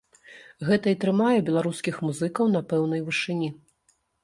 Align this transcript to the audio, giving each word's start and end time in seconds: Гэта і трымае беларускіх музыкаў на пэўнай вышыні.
Гэта 0.69 0.87
і 0.95 0.97
трымае 1.03 1.35
беларускіх 1.51 1.95
музыкаў 2.07 2.51
на 2.57 2.65
пэўнай 2.73 3.01
вышыні. 3.13 3.49